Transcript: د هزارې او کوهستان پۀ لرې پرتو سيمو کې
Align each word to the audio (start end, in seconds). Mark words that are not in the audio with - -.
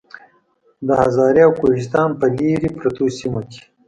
د 0.87 0.89
هزارې 1.01 1.41
او 1.47 1.51
کوهستان 1.61 2.09
پۀ 2.19 2.27
لرې 2.45 2.69
پرتو 2.77 3.03
سيمو 3.17 3.41
کې 3.49 3.61